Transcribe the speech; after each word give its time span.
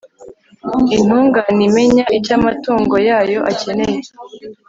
intungane 0.95 1.61
imenya 1.69 2.03
icyo 2.17 2.31
amatungo 2.39 2.95
yayo 3.07 3.39
akeneye 3.51 3.99